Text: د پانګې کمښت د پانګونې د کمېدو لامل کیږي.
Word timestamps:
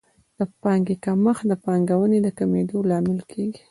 د 0.37 0.39
پانګې 0.61 0.95
کمښت 1.03 1.43
د 1.47 1.53
پانګونې 1.65 2.19
د 2.23 2.27
کمېدو 2.37 2.77
لامل 2.89 3.19
کیږي. 3.31 3.59